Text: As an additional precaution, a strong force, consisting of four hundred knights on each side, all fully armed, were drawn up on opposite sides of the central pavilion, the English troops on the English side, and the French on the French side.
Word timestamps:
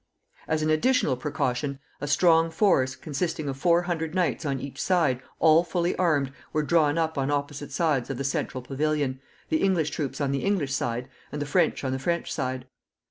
As 0.47 0.63
an 0.63 0.71
additional 0.71 1.15
precaution, 1.15 1.77
a 2.01 2.07
strong 2.07 2.49
force, 2.49 2.95
consisting 2.95 3.47
of 3.47 3.55
four 3.55 3.83
hundred 3.83 4.15
knights 4.15 4.47
on 4.47 4.59
each 4.59 4.81
side, 4.81 5.21
all 5.37 5.63
fully 5.63 5.95
armed, 5.95 6.31
were 6.53 6.63
drawn 6.63 6.97
up 6.97 7.19
on 7.19 7.29
opposite 7.29 7.71
sides 7.71 8.09
of 8.09 8.17
the 8.17 8.23
central 8.23 8.63
pavilion, 8.63 9.21
the 9.49 9.57
English 9.57 9.91
troops 9.91 10.19
on 10.19 10.31
the 10.31 10.43
English 10.43 10.73
side, 10.73 11.07
and 11.31 11.39
the 11.39 11.45
French 11.45 11.83
on 11.83 11.91
the 11.91 11.99
French 11.99 12.33
side. 12.33 12.65